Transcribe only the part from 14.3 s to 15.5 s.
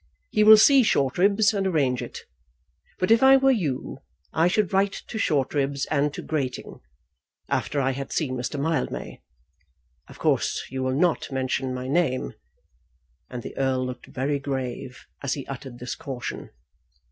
grave as he